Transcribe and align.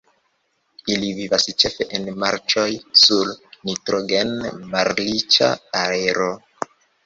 Ili 0.93 1.09
vivas 1.19 1.45
ĉefe 1.63 1.87
en 1.99 2.09
marĉoj, 2.23 2.65
sur 3.03 3.31
nitrogen-malriĉa 3.71 5.55
aero. 5.87 6.35